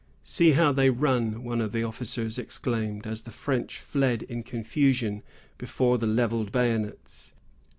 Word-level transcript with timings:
"See 0.23 0.53
how 0.53 0.71
they 0.71 0.89
run," 0.89 1.43
one 1.43 1.61
of 1.61 1.73
the 1.73 1.83
officers 1.83 2.39
exclaimed, 2.39 3.05
as 3.05 3.21
the 3.21 3.29
French 3.29 3.77
fled 3.79 4.23
in 4.23 4.41
confusion 4.41 5.21
before 5.59 5.99
the 5.99 6.07
levelled 6.07 6.51
bayonets. 6.51 7.33